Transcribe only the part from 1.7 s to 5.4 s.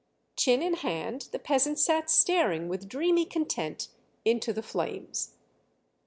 sat staring with dreamy content into the flames.